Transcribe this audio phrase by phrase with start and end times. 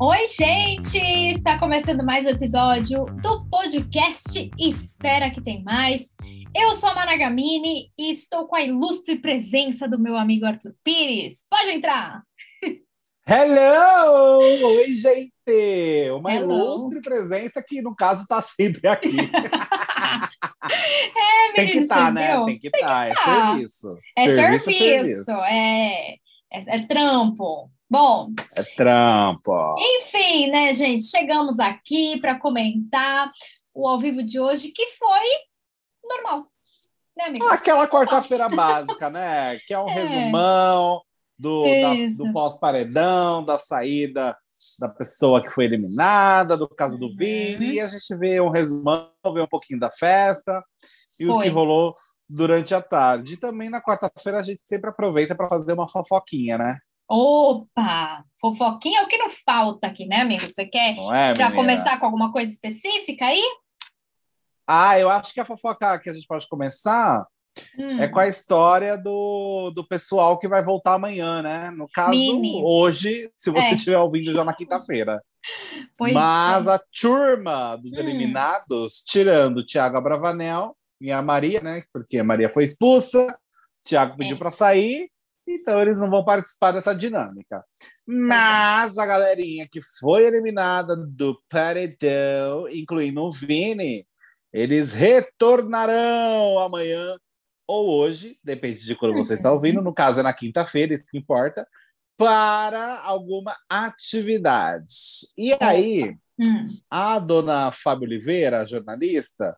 [0.00, 0.98] Oi, gente!
[1.36, 6.02] Está começando mais um episódio do podcast Espera que tem mais.
[6.54, 11.38] Eu sou a Managamini e estou com a ilustre presença do meu amigo Arthur Pires.
[11.50, 12.22] Pode entrar!
[13.28, 14.38] Hello!
[14.40, 16.10] Oi, gente!
[16.16, 16.52] Uma Hello.
[16.52, 19.16] ilustre presença que, no caso, está sempre aqui.
[20.64, 22.44] É, Tem que menino, estar, você né?
[22.44, 23.08] Tem que estar.
[23.08, 23.54] É tá.
[23.54, 23.98] serviço.
[24.16, 26.16] É Serviço serviço, é,
[26.52, 27.70] é, é trampo.
[27.90, 29.74] Bom, É trampo.
[29.78, 31.04] enfim, né, gente?
[31.04, 33.30] Chegamos aqui para comentar
[33.74, 35.28] o ao vivo de hoje, que foi
[36.08, 36.46] normal,
[37.16, 37.44] né, amigo?
[37.46, 39.58] Aquela quarta-feira básica, né?
[39.66, 39.92] Que é um É.
[39.92, 41.02] resumão
[41.38, 41.94] do, da-
[42.24, 44.36] do pós-paredão, da saída
[44.78, 47.16] da pessoa que foi eliminada, do caso do Uhum.
[47.16, 50.62] Vini, e a gente vê um resumão, vê um pouquinho da festa
[51.20, 51.44] e o Foi.
[51.44, 51.94] que rolou
[52.36, 53.34] durante a tarde.
[53.34, 56.78] E também na quarta-feira a gente sempre aproveita para fazer uma fofoquinha, né?
[57.08, 58.24] Opa!
[58.40, 60.42] Fofoquinha é o que não falta aqui, né, amigo?
[60.42, 61.54] Você quer é, já menina?
[61.54, 63.42] começar com alguma coisa específica aí?
[64.66, 67.26] Ah, eu acho que a fofoca que a gente pode começar
[67.78, 71.70] Hum, é com a história do, do pessoal que vai voltar amanhã, né?
[71.70, 72.62] No caso, Mini.
[72.64, 73.74] hoje, se você É.
[73.74, 75.22] estiver ouvindo já na quinta-feira.
[76.00, 76.70] Mas é.
[76.72, 77.98] a turma dos Hum.
[77.98, 81.82] eliminados, tirando o Thiago Abravanel e a Maria, né?
[81.92, 84.38] Porque a Maria foi expulsa, o Thiago pediu É.
[84.38, 85.10] para sair,
[85.46, 87.62] então eles não vão participar dessa dinâmica.
[88.06, 94.06] Mas a galerinha que foi eliminada do paredão, incluindo o Vini,
[94.52, 97.16] eles retornarão amanhã
[97.66, 101.18] ou hoje, depende de quando você está ouvindo, no caso é na quinta-feira, isso que
[101.18, 101.66] importa,
[102.16, 104.94] para alguma atividade.
[105.36, 109.56] E aí, Hum, a dona Fábio Oliveira, jornalista,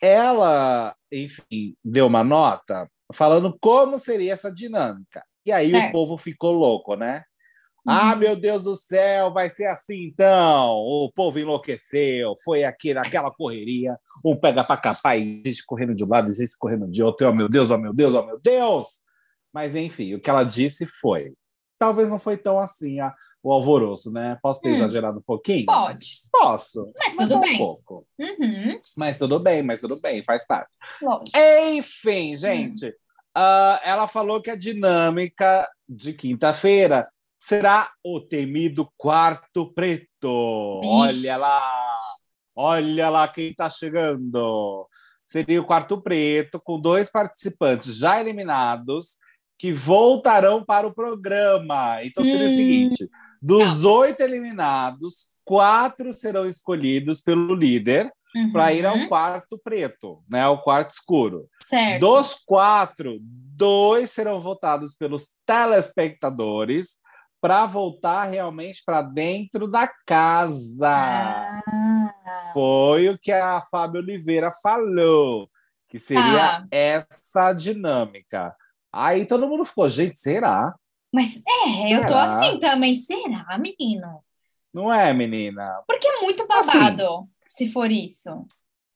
[0.00, 5.22] ela, enfim, deu uma nota falando como seria essa dinâmica.
[5.44, 7.24] E aí o povo ficou louco, né?
[7.86, 8.18] Ah, Uhum.
[8.18, 10.74] meu Deus do céu, vai ser assim então.
[10.76, 16.04] O povo enlouqueceu, foi aqui naquela correria, um pega para capar e gente correndo de
[16.04, 17.26] um lado, gente correndo de outro.
[17.26, 18.88] Oh, meu Deus, oh, meu Deus, oh, meu Deus.
[19.54, 21.32] Mas enfim, o que ela disse foi:
[21.78, 23.14] talvez não foi tão assim a-
[23.48, 24.38] o alvoroço, né?
[24.42, 24.74] Posso ter Hum.
[24.74, 25.66] exagerado um pouquinho?
[25.66, 26.06] pode.
[26.30, 26.92] Posso.
[26.98, 27.58] Mas Mas tudo só um bem.
[27.58, 28.06] pouco.
[28.18, 30.70] Uhum, Mas tudo bem, mas tudo bem, faz parte.
[31.00, 31.30] lógico.
[31.70, 32.94] Enfim, gente,
[33.34, 37.06] ah, ela falou que a dinâmica de quinta-feira
[37.38, 40.80] será o temido quarto preto.
[41.06, 41.28] Ixi.
[41.28, 41.92] Olha lá,
[42.56, 44.86] olha lá quem está chegando.
[45.22, 49.16] Seria o quarto preto, com dois participantes já eliminados
[49.58, 52.02] que voltarão para o programa.
[52.02, 52.54] Então seria o Hum.
[52.54, 53.08] seguinte:
[53.40, 58.12] dos oito eliminados, quatro serão escolhidos pelo líder
[58.52, 60.42] para ir ao Uhum, quarto preto, né?
[60.42, 61.48] Ao quarto escuro.
[61.66, 62.00] Certo.
[62.00, 66.96] Dos quatro, dois serão votados pelos telespectadores
[67.40, 70.88] para voltar realmente para dentro da casa.
[70.90, 75.48] Ah, Foi o que a Fábio Oliveira falou,
[75.88, 76.66] que seria Tá.
[76.70, 78.54] essa dinâmica.
[78.92, 80.74] Aí todo mundo ficou, gente, será?
[81.12, 82.24] Mas é, eu tô Será?
[82.24, 82.96] assim também.
[82.96, 84.22] Será, menino?
[84.72, 85.82] Não é, menina?
[85.86, 86.78] Porque é muito Assim.
[86.78, 88.46] babado, se for isso.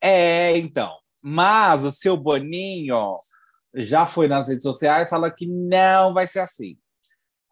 [0.01, 0.95] É, então.
[1.23, 3.17] Mas o seu Boninho
[3.75, 6.77] já foi nas redes sociais fala que não vai ser assim.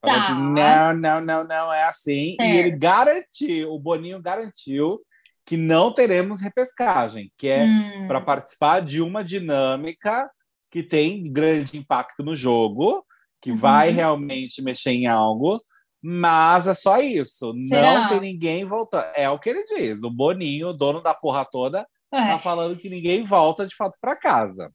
[0.04, 0.26] Fala Tá.
[0.26, 2.36] que não, não, não, não é assim.
[2.40, 2.52] Certo.
[2.54, 5.00] E ele garantiu, o Boninho garantiu
[5.46, 10.30] que não teremos repescagem, que é Hum, para participar de uma dinâmica
[10.70, 13.04] que tem grande impacto no jogo,
[13.40, 13.56] que Uhum.
[13.56, 15.58] vai realmente mexer em algo,
[16.02, 17.52] mas é só isso.
[17.68, 18.02] Será?
[18.02, 19.04] Não tem ninguém voltando.
[19.14, 20.02] É o que ele diz.
[20.02, 22.26] O Boninho, o dono da porra toda, é.
[22.28, 24.72] tá falando que ninguém volta de fato para casa.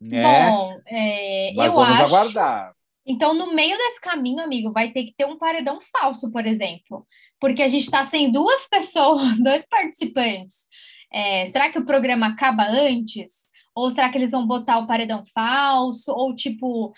[0.00, 0.50] Né?
[0.50, 2.14] Bom, é, Mas eu vamos acho.
[2.14, 2.72] aguardar.
[3.06, 7.04] Então, no meio desse caminho, amigo, vai ter que ter um paredão falso, por exemplo.
[7.38, 10.56] Porque a gente está sem duas pessoas, dois participantes.
[11.12, 13.44] É, será que o programa acaba antes?
[13.74, 16.12] Ou será que eles vão botar o paredão falso?
[16.12, 16.92] Ou tipo,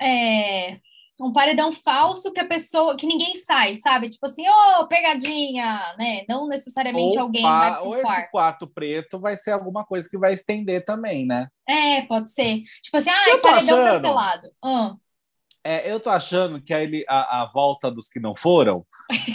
[0.00, 0.78] é,
[1.20, 4.10] um paredão falso que a pessoa, que ninguém sai, sabe?
[4.10, 6.24] Tipo assim, ô, pegadinha, né?
[6.28, 8.30] Não necessariamente Ou, alguém vai pro ou esse quarto.
[8.30, 11.48] quarto preto vai ser alguma coisa que vai estender também, né?
[11.68, 12.62] É, pode ser.
[12.82, 13.94] Tipo assim, ah, paredão achando.
[13.94, 14.50] cancelado.
[14.62, 14.94] Ah,
[15.64, 18.84] É, eu tô achando que a, ele- a- a volta dos que não foram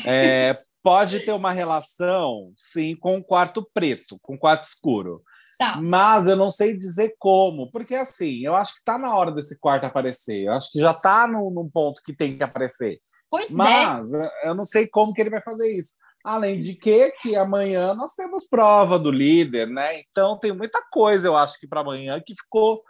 [0.05, 5.21] é, pode ter uma relação, sim, com o quarto preto, com o quarto escuro.
[5.61, 5.79] Tá.
[5.79, 9.59] Mas eu não sei dizer como, porque assim, eu acho que tá na hora desse
[9.59, 10.45] quarto aparecer.
[10.45, 12.99] Eu acho que já tá num, num ponto que tem que aparecer.
[13.29, 13.53] Pois é.
[13.53, 15.93] Mas eh, eu não sei como que ele vai fazer isso.
[16.23, 20.01] Além de que, que amanhã nós temos prova do líder, né?
[20.01, 22.81] Então tem muita coisa, eu acho que para amanhã que ficou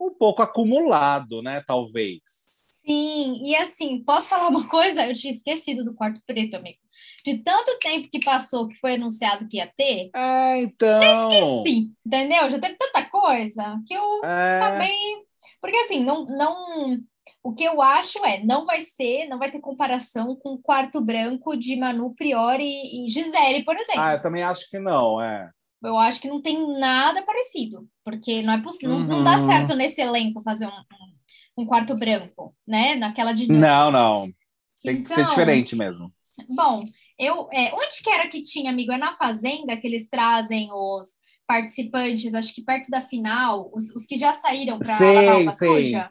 [0.00, 1.62] um pouco acumulado, né?
[1.66, 2.49] Talvez.
[2.86, 5.06] Sim, e assim, posso falar uma coisa?
[5.06, 6.78] Eu tinha esquecido do quarto preto, amigo.
[7.24, 11.02] De tanto tempo que passou que foi anunciado que ia ter, É, então.
[11.04, 12.50] eu esqueci, entendeu?
[12.50, 14.96] Já teve tanta coisa que eu É, acabei.
[15.60, 16.98] Porque assim, não, não.
[17.42, 21.00] O que eu acho é, não vai ser, não vai ter comparação com o quarto
[21.00, 24.00] branco de Manu Priori e Gisele, por exemplo.
[24.02, 25.50] Ah, eu também acho que não, é.
[25.82, 29.24] Eu acho que não tem nada parecido, porque não é possível, não, não Uhum.
[29.24, 30.70] dá certo nesse elenco fazer um,
[31.62, 32.94] um, quarto branco, né?
[32.96, 33.66] Naquela dinâmica.
[33.66, 34.32] Não, não.
[34.82, 36.12] Tem que ser Então, diferente mesmo.
[36.48, 36.80] Bom,
[37.18, 38.92] eu, é, onde que era que tinha, amigo?
[38.92, 41.08] É na Fazenda que eles trazem os
[41.46, 46.10] participantes, acho que perto da final, os, os que já saíram para lavar roupa suja.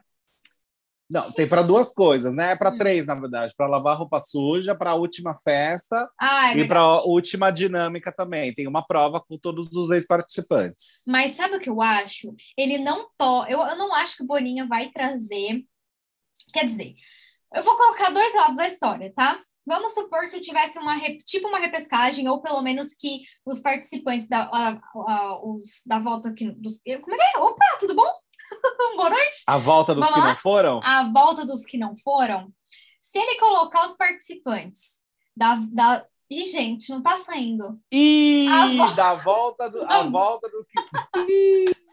[1.09, 2.55] Não, tem para duas coisas, né?
[2.55, 2.77] Para Hum.
[2.77, 3.53] três, na verdade.
[3.57, 8.11] Para lavar roupa suja, para a última festa Ah, é e para a última dinâmica
[8.15, 8.53] também.
[8.53, 11.01] Tem uma prova com todos os ex-participantes.
[11.07, 12.33] Mas sabe o que eu acho?
[12.55, 13.51] Ele não pode.
[13.51, 15.63] Eu, eu não acho que o Boninho vai trazer.
[16.53, 16.93] Quer dizer,
[17.55, 19.39] eu vou colocar dois lados da história, tá?
[19.65, 20.95] Vamos supor que tivesse uma
[21.25, 26.29] tipo uma repescagem, ou pelo menos que os participantes da, a- a- os, da volta
[26.29, 26.49] aqui.
[26.51, 27.39] Dos, como é que é?
[27.39, 28.09] Opa, tudo bom?
[28.95, 29.43] Boa noite.
[29.47, 30.33] A volta dos Vamos que lá?
[30.33, 30.79] não foram?
[30.83, 32.51] A volta dos que não foram.
[33.01, 34.81] Se ele colocar os participantes
[35.35, 35.55] da.
[35.71, 36.05] da...
[36.29, 37.79] Ih, gente, não tá saindo.
[37.91, 41.79] Ih, A da volta do, a volta do que.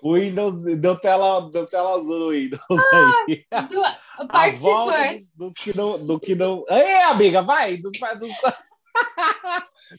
[0.00, 3.44] O Windows deu tela, deu tela azul no Windows aí.
[3.68, 3.82] Do,
[4.30, 5.32] A volta participantes.
[5.34, 6.06] dos, dos que não.
[6.06, 6.64] Do que não...
[6.70, 7.76] Ei, amiga, vai!
[7.76, 7.90] Dos,
[8.20, 8.30] dos...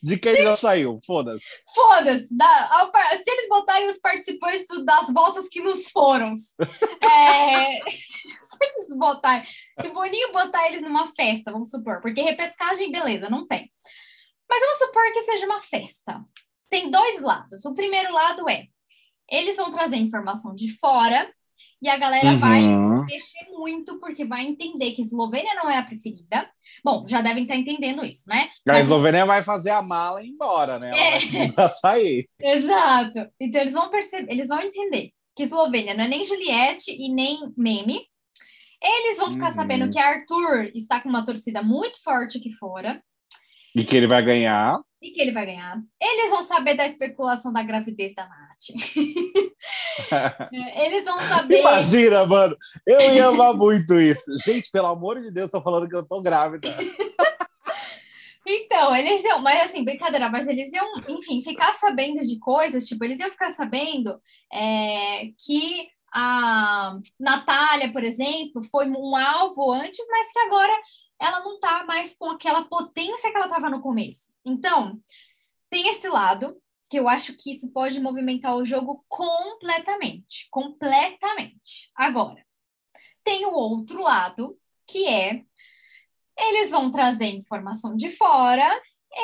[0.04, 1.44] De quem já saiu, foda-se.
[1.74, 8.98] Foda-se, se eles botarem os participantes do- das voltas que nos foram, é, se eles
[8.98, 9.46] botarem,
[9.82, 13.72] se o Boninho botar eles numa festa, vamos supor, porque repescagem, beleza, não tem.
[14.50, 16.22] Mas vamos supor que seja uma festa.
[16.70, 17.66] Tem dois lados.
[17.66, 18.66] O primeiro lado é,
[19.30, 21.32] eles vão trazer informação de fora
[21.82, 22.89] e a galera vai Uhum.
[22.89, 26.50] se mexer muito, porque vai entender que Eslovênia não é a preferida.
[26.84, 28.50] Bom, já devem estar entendendo isso, né?
[28.68, 30.90] A Mas- Eslovênia vai fazer a mala e ir embora, né?
[30.90, 31.20] Ela É.
[31.56, 32.30] vai sair.
[32.40, 33.28] Exato.
[33.40, 37.40] Então eles vão perceber, eles vão entender que Eslovênia não é nem Juliette e nem
[37.58, 38.02] Meme.
[38.82, 39.56] Eles vão ficar Uhum.
[39.56, 43.02] sabendo que Arthur está com uma torcida muito forte aqui fora
[43.76, 44.80] E que ele vai ganhar.
[45.02, 45.82] E que ele vai ganhar.
[46.02, 48.70] Eles vão saber da especulação da gravidez da Nath.
[50.76, 51.62] Eles vão saber.
[51.62, 52.56] Imagina, mano.
[52.86, 54.36] Eu ia amar muito isso.
[54.44, 56.68] Gente, pelo amor de Deus, tô falando que eu tô grávida.
[58.52, 63.06] Então, eles iam, mas assim, brincadeira, mas eles iam, enfim, ficar sabendo de coisas, tipo,
[63.06, 64.20] eles iam ficar sabendo
[64.52, 70.74] é, que a Natália, por exemplo, foi um alvo antes, mas que agora
[71.20, 74.32] ela não tá mais com aquela potência que ela tava no começo.
[74.46, 75.00] Então,
[75.70, 81.92] tem esse lado, que eu acho que isso pode movimentar o jogo completamente, completamente.
[81.96, 82.44] Agora,
[83.24, 84.58] tem o outro lado,
[84.88, 85.44] que é
[86.38, 88.82] eles vão trazer informação de fora,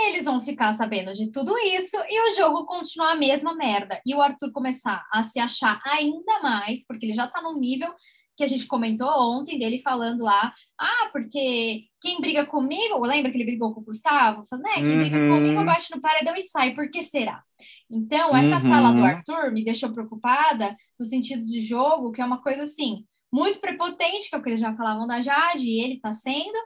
[0.08, 4.02] eles vão ficar sabendo de tudo isso e o jogo continuar a mesma merda.
[4.06, 7.94] E o Arthur começar a se achar ainda mais, porque ele já tá num nível
[8.38, 13.38] que a gente comentou ontem dele falando lá, ah, porque quem briga comigo, lembra que
[13.38, 14.44] ele brigou com o Gustavo?
[14.50, 15.36] Falando, né, quem briga Uhum.
[15.38, 17.42] comigo bate no paredão e sai, por que será?
[17.90, 18.70] Então, essa Uhum.
[18.70, 23.06] fala do Arthur me deixou preocupada no sentido de jogo, que é uma coisa assim,
[23.32, 26.58] muito prepotente, que é o que eles já falavam da Jade, e ele tá sendo.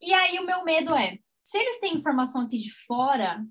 [0.00, 3.44] E aí o meu medo é, se eles têm informação aqui de fora,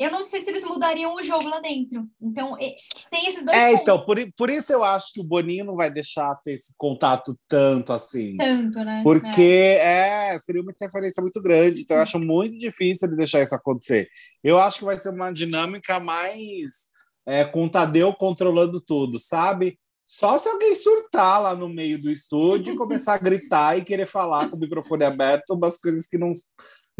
[0.00, 2.08] eu não sei se eles mudariam o jogo lá dentro.
[2.20, 5.64] Então, tem esses dois É, pontos então, por, por isso eu acho que o Boninho
[5.66, 8.36] não vai deixar ter esse contato tanto assim.
[8.38, 9.02] tanto, né?
[9.04, 13.54] Porque é, seria uma interferência muito grande, então eu acho muito difícil ele deixar isso
[13.54, 14.08] acontecer.
[14.42, 16.88] Eu acho que vai ser uma dinâmica mais
[17.26, 19.78] é, com o Tadeu controlando tudo, sabe?
[20.06, 24.06] Só se alguém surtar lá no meio do estúdio e começar a gritar e querer
[24.06, 26.32] falar com o microfone aberto umas coisas que não,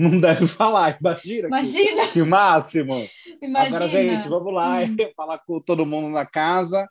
[0.01, 0.97] não deve falar.
[1.01, 3.09] Imagina, Imagina, Que, que máximo!
[3.43, 3.77] imagina.
[3.77, 4.97] Agora, gente, vamos lá Hum.
[5.17, 6.89] falar com todo mundo na casa.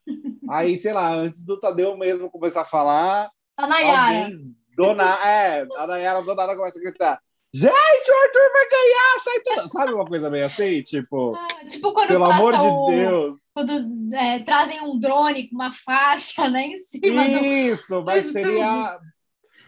[0.50, 4.24] Aí, sei lá, antes do Tadeu mesmo começar a falar, A Nayara.
[4.26, 7.20] alguém do nada, é, a Nayara do nada começa a gritar:
[7.54, 9.68] Gente, o Arthur vai ganhar, sai tudo.
[9.68, 10.82] Sabe uma coisa meio assim?
[10.82, 13.38] Tipo, Ah, Tipo quando pelo amor de o- Deus.
[13.54, 17.46] Quando é, trazem um drone com uma faixa né, em cima do.
[17.46, 18.98] Isso, mas do seria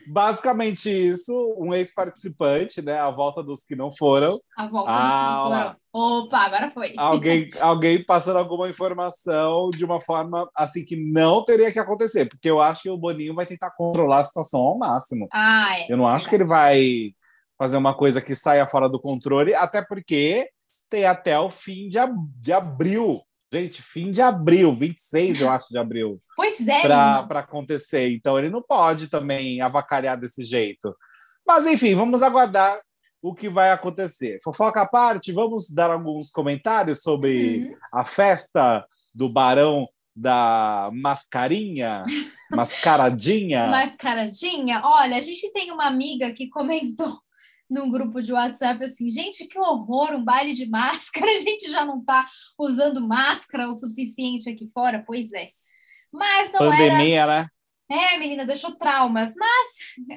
[0.07, 2.99] basicamente isso: um ex-participante, né?
[2.99, 4.39] A volta dos que não foram.
[4.57, 5.77] A volta Ah, do lá.
[5.93, 6.93] Opa, agora foi.
[6.97, 12.49] alguém, alguém passando alguma informação de uma forma assim que não teria que acontecer, porque
[12.49, 15.27] eu acho que o Boninho vai tentar controlar a situação ao máximo.
[15.33, 15.91] Ah, é.
[15.91, 17.11] Eu não acho que ele vai
[17.57, 20.47] fazer uma coisa que saia fora do controle, até porque
[20.89, 23.21] tem até o fim de, ab- de abril
[23.53, 26.21] Gente, fim de abril, 26, eu acho, de abril.
[26.35, 26.81] Pois é.
[26.81, 28.09] Para acontecer.
[28.09, 30.95] Então, ele não pode também avacalhar desse jeito.
[31.45, 32.79] Mas, enfim, vamos aguardar
[33.21, 34.39] o que vai acontecer.
[34.41, 37.75] Fofoca à parte, vamos dar alguns comentários sobre uhum.
[37.93, 42.03] a festa do Barão da Mascarinha,
[42.49, 43.67] Mascaradinha.
[43.67, 44.81] Mascaradinha?
[44.83, 47.19] Olha, a gente tem uma amiga que comentou
[47.71, 51.85] num grupo de WhatsApp assim, gente, que horror, um baile de máscara, a gente já
[51.85, 52.27] não está
[52.59, 55.51] usando máscara o suficiente aqui fora, pois é.
[56.11, 57.43] Mas não Pandemia, era...
[57.43, 57.47] né?
[57.89, 59.67] É, menina, deixou traumas, mas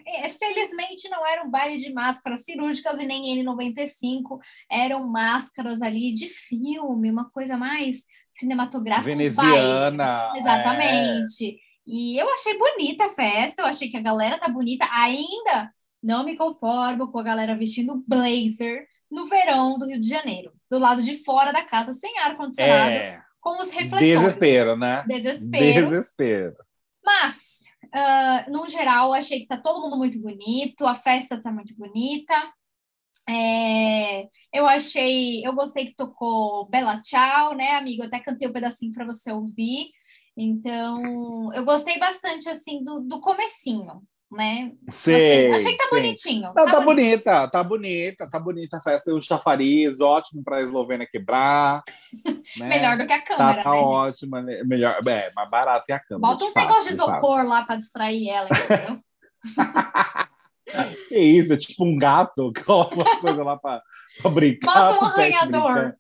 [0.07, 4.39] é, felizmente não era um baile de máscaras cirúrgicas e nem N95,
[4.71, 9.07] eram máscaras ali de filme, uma coisa mais cinematográfica.
[9.07, 10.33] Veneziana.
[10.37, 11.47] Exatamente.
[11.49, 11.55] É.
[11.85, 15.73] E eu achei bonita a festa, eu achei que a galera tá bonita ainda
[16.05, 20.79] não me conformo com a galera vestindo blazer no verão do Rio de Janeiro, do
[20.79, 23.23] lado de fora da casa, sem ar-condicionado, é...
[23.41, 24.21] com os refletores.
[24.21, 25.03] Desespero, né?
[25.09, 25.89] Desespero.
[25.89, 26.57] Desespero.
[27.03, 31.75] Mas, uh, no geral, achei que tá todo mundo muito bonito, a festa tá muito
[31.75, 32.35] bonita.
[33.27, 38.03] É, eu achei, eu gostei que tocou Bela Tchau, né, amigo?
[38.03, 39.89] Eu até cantei um pedacinho para você ouvir.
[40.37, 44.03] Então, eu gostei bastante assim do, do comecinho
[44.35, 44.73] né?
[44.88, 46.00] Sei, achei, achei que tá sei.
[46.00, 46.43] bonitinho.
[46.43, 49.14] Não, tá, tá bonita, tá bonita, tá bonita a festa.
[49.14, 51.83] Um chafariz, ótimo para a Eslovênia quebrar.
[52.59, 52.69] né?
[52.69, 53.55] Melhor do que a câmera.
[53.57, 54.62] Tá, tá né, ótima, né?
[54.64, 56.33] melhor, é, mais barato que a câmera.
[56.33, 59.00] Bota uns negócios de isopor lá para distrair ela, entendeu?
[61.09, 63.83] que isso, é tipo um gato, coloca umas coisas lá para
[64.31, 64.93] brincar.
[64.93, 65.95] Bota um arranhador.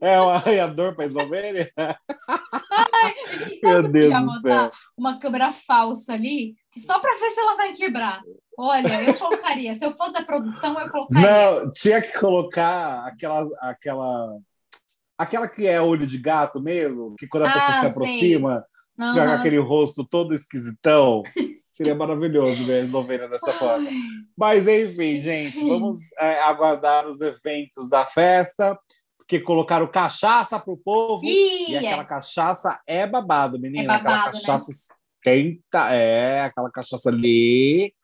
[0.00, 1.70] É um arranhador para Eslovênia?
[1.76, 3.14] Ai,
[3.62, 4.70] Meu Deus do céu.
[4.96, 8.22] Uma câmera falsa ali, só para ver se ela vai quebrar.
[8.58, 9.74] Olha, eu colocaria.
[9.74, 11.28] Se eu fosse da produção, eu colocaria.
[11.28, 14.38] Não, tinha que colocar aquela, aquela,
[15.18, 18.64] aquela que é olho de gato mesmo, que quando a ah, pessoa se aproxima,
[18.98, 19.12] uhum.
[19.12, 21.22] fica com aquele rosto todo esquisitão.
[21.68, 23.58] Seria maravilhoso ver a Eslovênia dessa Ai.
[23.58, 23.90] forma.
[24.38, 28.78] Mas, enfim, gente, vamos é, aguardar os eventos da festa
[29.24, 32.06] porque colocaram cachaça pro povo Ih, e aquela é.
[32.06, 33.82] cachaça é babado, menina.
[33.82, 34.32] É babado, aquela né?
[34.32, 34.76] cachaça né?
[35.16, 37.94] esquenta, é, aquela cachaça ali.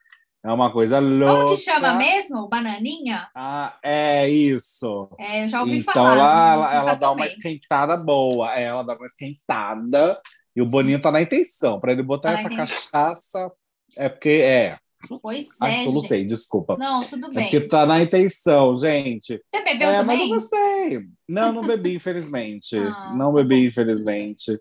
[0.42, 1.34] É uma coisa louca.
[1.34, 2.48] Como que chama mesmo?
[2.48, 3.28] Bananinha?
[3.34, 5.10] Ah, é isso.
[5.18, 6.14] É, eu já ouvi então, falar.
[6.14, 8.54] Então ela, ela, ela dá uma esquentada boa.
[8.54, 10.18] É, ela dá uma esquentada.
[10.56, 11.78] E o Boninho tá na intenção.
[11.78, 13.52] Para ele botar tá essa cachaça,
[13.98, 14.78] é porque é.
[15.22, 15.86] Pois é.
[15.86, 16.76] Eu não sei, desculpa.
[16.78, 17.46] Não, tudo é bem.
[17.46, 19.42] É porque tá na intenção, gente.
[19.52, 20.18] Você bebeu é, também?
[20.18, 21.08] Mas eu gostei.
[21.28, 22.76] Não, não bebi, infelizmente.
[22.76, 24.58] ah, não tá bebi, infelizmente.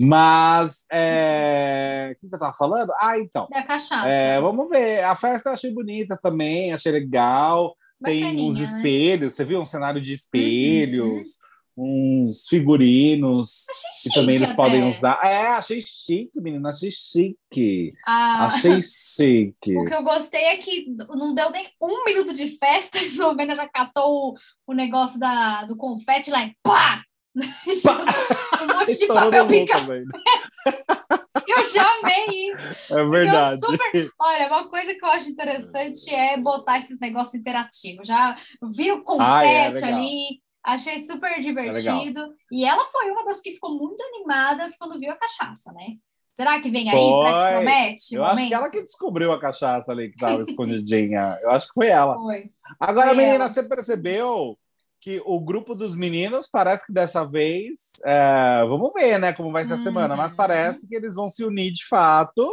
[0.00, 2.16] Mas é...
[2.16, 2.92] o que eu tava falando?
[2.98, 3.46] Ah, então.
[3.50, 4.08] Da cachaça.
[4.08, 5.04] É, vamos ver.
[5.04, 7.76] A festa eu achei bonita também, achei legal.
[8.00, 8.64] Bacaninha, Tem uns né?
[8.64, 11.36] espelhos, você viu um cenário de espelhos.
[11.36, 13.64] Uhum uns figurinos
[14.02, 14.56] que também eles até.
[14.56, 15.20] podem usar.
[15.24, 17.92] É, achei chique, menina, achei chique.
[18.06, 19.76] Ah, achei chique.
[19.76, 23.56] O que eu gostei é que não deu nem um minuto de festa, a Eslovênia
[23.56, 24.34] já catou o,
[24.66, 27.02] o negócio da, do confete lá e pá!
[27.34, 29.90] um monte de papel picado.
[29.94, 32.94] eu já amei isso.
[32.94, 33.60] É verdade.
[33.64, 34.10] Super...
[34.20, 38.06] Olha, uma coisa que eu acho interessante é botar esses negócios interativos.
[38.06, 38.36] Já
[38.70, 42.20] vira o confete ah, é, ali Achei super é divertido.
[42.20, 45.96] É e ela foi uma das que ficou muito animadas quando viu a cachaça, né?
[46.36, 46.96] Será que vem aí?
[46.96, 47.26] Foi.
[47.26, 48.14] Será que promete?
[48.14, 51.38] Eu acho que ela que descobriu a cachaça ali que estava escondidinha.
[51.42, 52.14] Eu acho que foi ela.
[52.14, 52.50] Foi.
[52.80, 53.48] Agora, foi menina, ela.
[53.48, 54.56] você percebeu
[55.00, 57.90] que o grupo dos meninos parece que dessa vez.
[58.04, 60.36] É, vamos ver, né, como vai ser a semana, mas uhum.
[60.36, 62.48] parece que eles vão se unir de fato,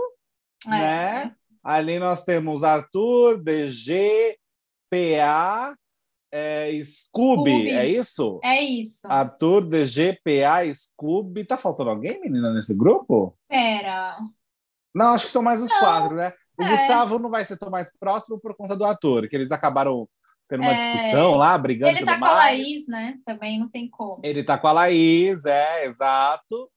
[0.65, 0.69] é.
[0.69, 1.35] né?
[1.63, 4.35] Ali nós temos Arthur, DG,
[4.89, 5.75] PA
[6.31, 8.39] é, Scooby, Scooby, é isso?
[8.43, 9.07] É isso.
[9.07, 11.43] Arthur, DGPA, Scooby.
[11.43, 13.35] Tá faltando alguém, menina, nesse grupo?
[13.47, 14.17] Pera.
[14.93, 16.31] Não, acho que são mais os não, quatro, né?
[16.57, 16.69] O é.
[16.69, 20.07] Gustavo não vai ser tão mais próximo por conta do ator, que eles acabaram
[20.47, 20.93] tendo uma é.
[20.93, 22.33] discussão lá, brigando Ele tá com mais.
[22.33, 23.17] a Laís, né?
[23.25, 24.19] Também não tem como.
[24.23, 26.69] Ele tá com a Laís, é, exato.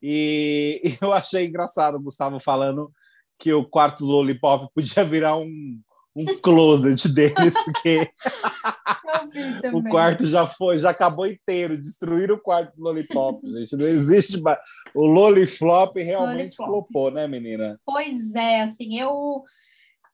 [0.00, 2.92] E, e eu achei engraçado o Gustavo falando
[3.38, 5.80] que o quarto Lollipop podia virar um
[6.14, 8.10] um closet deles, porque
[9.72, 13.76] o quarto já foi, já acabou inteiro, destruíram o quarto do Lollipop, gente.
[13.76, 14.58] Não existe mais.
[14.94, 16.68] O Lolliflop realmente Lolliflop.
[16.68, 17.80] flopou, né, menina?
[17.84, 19.42] Pois é, assim, eu.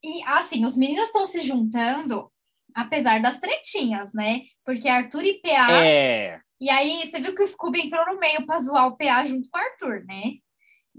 [0.03, 2.31] E assim, os meninos estão se juntando,
[2.75, 4.43] apesar das tretinhas, né?
[4.65, 5.85] Porque Arthur e PA.
[5.85, 6.41] É.
[6.59, 9.49] E aí, você viu que o Scooby entrou no meio para zoar o PA junto
[9.51, 10.35] com o Arthur, né?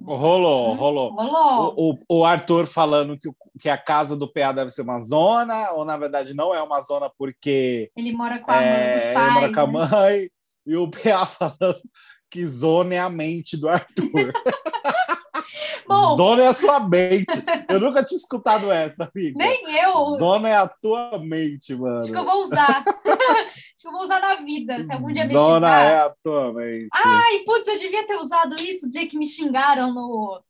[0.03, 1.11] Rolou, rolou.
[1.11, 1.73] rolou.
[1.77, 3.29] O, o, o, Arthur falando que,
[3.59, 6.81] que a casa do PA deve ser uma zona, ou na verdade não é uma
[6.81, 7.91] zona porque.
[7.95, 9.89] Ele mora com a mãe, é, pais, Ele mora com a né?
[9.89, 10.29] mãe.
[10.65, 11.81] E o PA falando
[12.31, 14.31] que Zona é a mente do Arthur.
[15.87, 17.33] Bom, Zona é a sua mente.
[17.67, 19.37] Eu nunca tinha escutado essa, amiga.
[19.37, 19.93] nem eu.
[20.17, 21.99] Zona é a tua mente, mano.
[21.99, 22.83] Acho que eu vou usar.
[22.87, 24.85] Acho que eu vou usar na vida.
[24.85, 25.91] Se algum dia me Zona xingar.
[25.91, 26.89] é a tua mente.
[26.93, 30.41] Ai, putz, eu devia ter usado isso o dia que me xingaram no,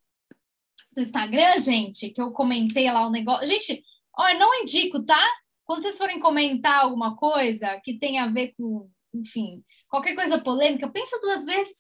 [0.96, 3.48] no Instagram, gente, que eu comentei lá o negócio.
[3.48, 3.84] Gente,
[4.16, 5.26] olha, não indico, tá?
[5.66, 10.90] Quando vocês forem comentar alguma coisa que tenha a ver com, enfim, qualquer coisa polêmica,
[10.90, 11.76] pensa duas vezes,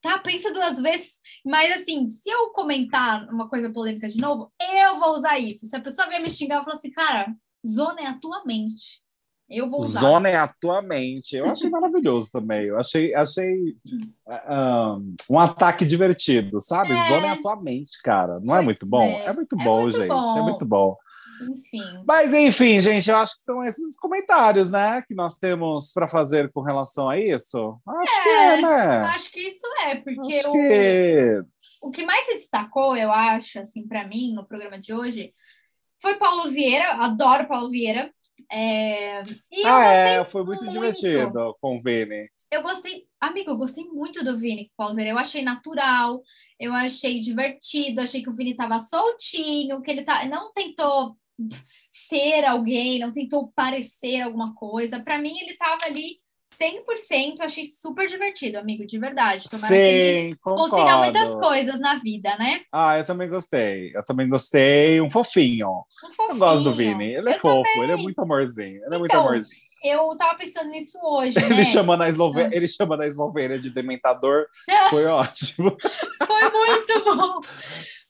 [0.00, 0.18] tá?
[0.18, 1.18] Pensa duas vezes.
[1.44, 5.66] Mas assim, se eu comentar uma coisa polêmica de novo, eu vou usar isso.
[5.66, 7.34] Se a pessoa vier me xingar, eu falo assim, cara,
[7.66, 9.01] zona é a tua mente.
[9.52, 10.00] Eu vou usar.
[10.00, 11.36] Zona é a tua mente.
[11.36, 12.64] Eu achei maravilhoso também.
[12.64, 13.76] Eu achei, achei
[14.26, 16.92] ah, um, um ataque divertido, sabe?
[16.92, 17.08] É.
[17.08, 18.40] Zona é a tua mente, cara.
[18.42, 19.02] Não é Pois muito bom?
[19.02, 19.26] é.
[19.26, 20.08] É, muito É bom, muito gente.
[20.08, 20.38] bom.
[20.38, 20.96] É muito bom.
[21.42, 22.04] Enfim.
[22.06, 26.06] Mas enfim, gente, eu acho que são esses os comentários, né, que nós temos para
[26.06, 27.80] fazer com relação a isso.
[27.86, 28.96] Acho que É, é, né?
[29.06, 31.42] Acho que isso é, porque Acho o, que
[31.82, 35.32] o que mais se destacou, eu acho, assim, para mim, no programa de hoje,
[36.00, 36.92] foi Paulo Vieira.
[36.94, 38.12] Adoro Paulo Vieira.
[38.54, 40.72] É, eu ah, é, foi muito, muito.
[40.72, 42.28] divertido com o Vini.
[42.50, 45.10] Eu gostei, amigo, eu gostei muito do Vini Vieira.
[45.10, 46.20] Eu achei natural,
[46.60, 51.16] eu achei divertido, achei que o Vini tava soltinho, que ele tá, não tentou
[51.90, 55.02] ser alguém, não tentou parecer alguma coisa.
[55.02, 56.20] Para mim, ele tava ali
[56.62, 59.48] 100%, achei super divertido, amigo, de verdade.
[59.50, 61.46] Tomara que ele Sim, consiga muitas concordo.
[61.48, 62.60] coisas na vida, né?
[62.72, 63.90] Ah, eu também gostei.
[63.94, 65.00] Eu também gostei.
[65.00, 65.68] Um fofinho.
[65.68, 66.98] Um Eu gosto do fofinho.
[66.98, 67.14] Vini.
[67.14, 67.82] Ele é Eu fofo, também.
[67.82, 68.84] ele é muito amorzinho.
[68.84, 69.72] Ele é muito Então, amorzinho.
[69.84, 71.46] Eu tava pensando nisso hoje, né?
[71.50, 72.08] Ele chama na Ah.
[72.08, 74.46] Eslovênia, ele chama na Eslovênia de dementador.
[74.90, 75.76] Foi ótimo.
[76.26, 77.40] Foi muito bom.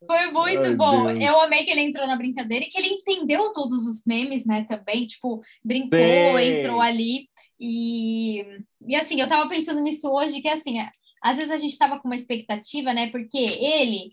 [0.05, 1.07] Foi muito Ai, bom.
[1.15, 1.21] Deus.
[1.21, 4.65] Eu amei que ele entrou na brincadeira e que ele entendeu todos os memes, né,
[4.69, 5.07] também.
[5.07, 6.43] Tipo, brincou, Sim.
[6.45, 7.29] entrou ali.
[7.65, 8.45] E,
[8.89, 10.91] e assim, eu tava pensando nisso hoje, que assim, é,
[11.23, 13.09] às vezes a gente tava com uma expectativa, né?
[13.11, 14.13] Porque ele,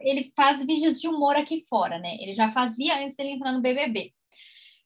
[0.00, 2.16] ele faz vídeos de humor aqui fora, né?
[2.20, 4.12] Ele já fazia antes dele entrar no BBB.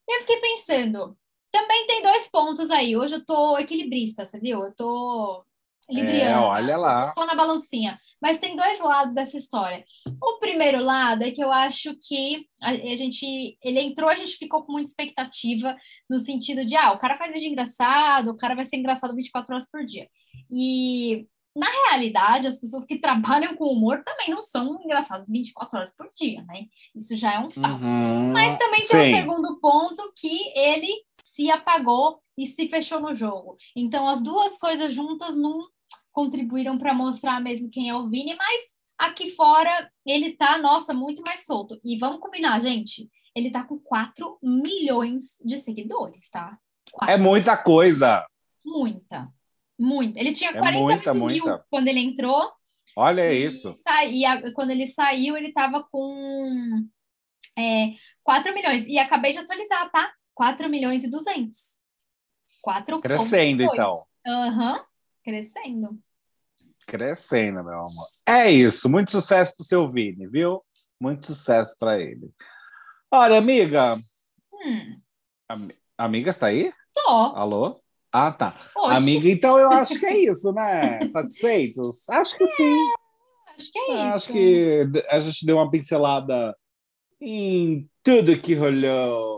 [0.08, 1.18] E eu fiquei pensando,
[1.50, 2.96] também tem dois pontos aí.
[2.96, 4.60] Hoje eu tô equilibrista, você viu?
[4.62, 5.44] Eu tô
[5.88, 6.30] libriana.
[6.30, 7.06] É, olha lá.
[7.06, 7.98] Estou na balancinha.
[8.20, 9.84] Mas tem dois lados dessa história.
[10.22, 14.36] O primeiro lado é que eu acho que a, a gente, ele entrou, a gente
[14.36, 15.76] ficou com muita expectativa
[16.08, 19.52] no sentido de, ah, o cara faz vídeo engraçado, o cara vai ser engraçado 24
[19.52, 20.08] horas por dia.
[20.50, 25.94] E na realidade, as pessoas que trabalham com humor também não são engraçadas 24 horas
[25.96, 26.66] por dia, né?
[26.94, 27.84] Isso já é um fato.
[27.84, 28.32] Uhum.
[28.32, 29.12] Mas também tem Sim.
[29.12, 30.92] o segundo ponto que ele
[31.34, 33.56] se apagou e se fechou no jogo.
[33.76, 35.58] Então as duas coisas juntas não
[36.14, 38.62] contribuíram para mostrar mesmo quem é o Vini, mas
[38.96, 41.78] aqui fora ele tá, nossa, muito mais solto.
[41.84, 46.56] E vamos combinar, gente, ele tá com 4 milhões de seguidores, tá?
[47.08, 48.24] É muita coisa.
[48.64, 49.28] Muita.
[49.78, 50.20] Muita.
[50.20, 51.66] Ele tinha É 48 muita, mil muita.
[51.68, 52.48] quando ele entrou.
[52.96, 53.76] Olha E isso.
[54.08, 56.86] E a- quando ele saiu, ele tava com
[57.58, 58.86] é, 4 milhões.
[58.86, 60.12] E acabei de atualizar, tá?
[60.32, 61.76] 4 milhões e 200.
[62.62, 64.04] 4 Crescendo, então.
[64.26, 64.84] Aham,
[65.24, 65.98] crescendo.
[66.86, 68.06] Crescendo, meu amor.
[68.28, 68.88] É isso.
[68.88, 70.60] Muito sucesso pro seu Vini, viu?
[71.00, 72.30] Muito sucesso para ele.
[73.10, 73.96] Olha, amiga.
[74.52, 75.00] Hum,
[75.96, 76.72] Amiga, está aí?
[76.94, 77.08] tô.
[77.08, 77.80] Alô?
[78.12, 78.54] Ah, tá.
[78.76, 81.06] Oxe, Amiga, então eu acho que é isso, né?
[81.08, 82.08] Satisfeitos?
[82.08, 82.78] Acho que sim.
[83.56, 84.02] acho que é isso.
[84.02, 86.56] Acho que a gente deu uma pincelada
[87.20, 89.33] em tudo que rolou.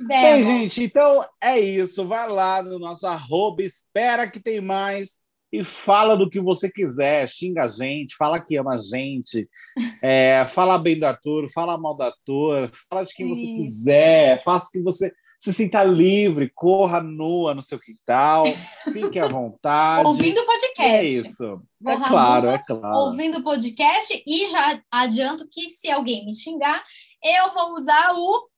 [0.00, 0.46] Bem, Demos.
[0.46, 2.06] gente, então é isso.
[2.06, 5.18] Vai lá no nosso arroba, espera que tem mais
[5.52, 7.28] e fala do que você quiser.
[7.28, 9.48] Xinga a gente, fala que ama a gente,
[10.02, 13.56] é, fala bem do Arthur, fala mal do Arthur, fala de quem você Isso.
[13.56, 18.44] quiser, faça que você se sinta livre, corra nua no seu quintal,
[18.92, 20.06] fique à vontade.
[20.06, 20.82] Ouvindo o podcast.
[20.82, 21.62] é isso.
[21.86, 22.96] É Corra claro, nua, é claro.
[22.98, 24.22] Ouvindo o podcast.
[24.26, 26.82] E já adianto que se alguém me xingar,
[27.22, 28.48] eu vou usar o.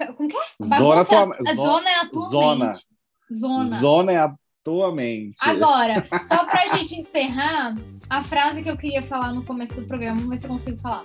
[0.00, 0.40] A, como que é?
[0.64, 2.64] Zona, a zo- zona é a tua zona.
[2.66, 2.86] mente.
[3.32, 3.78] Zona.
[3.78, 5.36] zona é a tua mente.
[5.42, 7.76] Agora, só pra gente encerrar,
[8.08, 10.78] a frase que eu queria falar no começo do programa, vamos ver se eu consigo
[10.80, 11.04] falar.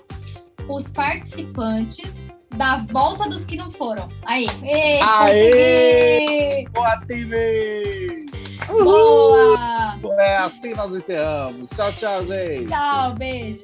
[0.67, 2.11] Os participantes
[2.55, 4.07] da volta dos que não foram.
[4.25, 4.45] Aí.
[4.63, 6.65] Ei, Aê!
[6.65, 6.69] consegui!
[6.73, 8.25] Boa, TV!
[8.67, 9.99] Boa!
[10.19, 11.69] É assim nós encerramos.
[11.69, 12.67] Tchau, tchau, gente.
[12.69, 13.61] Tchau, beijo.